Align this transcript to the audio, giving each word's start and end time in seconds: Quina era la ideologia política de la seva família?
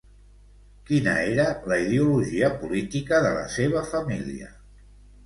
Quina 0.85 1.11
era 1.33 1.43
la 1.71 1.77
ideologia 1.83 2.49
política 2.63 3.21
de 3.27 3.35
la 3.37 3.45
seva 3.57 3.85
família? 3.93 4.49